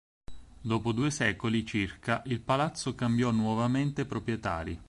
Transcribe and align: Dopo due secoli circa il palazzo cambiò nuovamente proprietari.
Dopo 0.63 0.93
due 0.93 1.11
secoli 1.11 1.63
circa 1.63 2.23
il 2.25 2.41
palazzo 2.41 2.95
cambiò 2.95 3.29
nuovamente 3.29 4.03
proprietari. 4.07 4.79